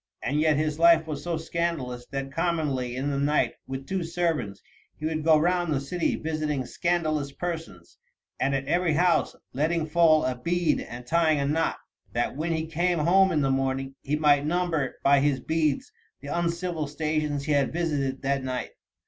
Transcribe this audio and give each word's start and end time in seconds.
And 0.23 0.39
yet 0.41 0.57
his 0.57 0.79
life 0.79 1.05
was 1.05 1.23
so 1.23 1.37
scandalous 1.37 2.07
that 2.07 2.31
commonly 2.31 2.95
in 2.95 3.11
the 3.11 3.19
night, 3.19 3.53
with 3.67 3.85
two 3.85 4.03
servants, 4.03 4.59
he 4.97 5.05
would 5.05 5.23
go 5.23 5.37
round 5.37 5.71
the 5.71 5.79
city 5.79 6.15
visiting 6.15 6.65
scandalous 6.65 7.31
persons, 7.31 7.99
and 8.39 8.55
at 8.55 8.65
every 8.65 8.93
house 8.93 9.35
letting 9.53 9.85
fall 9.85 10.25
a 10.25 10.35
bead 10.35 10.79
and 10.81 11.05
tying 11.05 11.39
a 11.39 11.45
knot, 11.45 11.77
that 12.13 12.35
when 12.35 12.51
he 12.51 12.65
came 12.65 12.97
home 12.97 13.31
in 13.31 13.41
the 13.41 13.51
morning, 13.51 13.93
he 14.01 14.15
might 14.15 14.43
number, 14.43 14.97
by 15.03 15.19
his 15.19 15.39
beads, 15.39 15.91
the 16.19 16.29
uncivil 16.29 16.87
stations 16.87 17.43
he 17.43 17.51
had 17.51 17.71
visited 17.71 18.23
that 18.23 18.43
night. 18.43 18.71